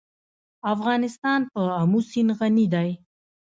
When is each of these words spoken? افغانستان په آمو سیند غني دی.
افغانستان 0.73 1.39
په 1.51 1.61
آمو 1.81 1.99
سیند 2.09 2.29
غني 2.39 2.65
دی. 2.73 2.89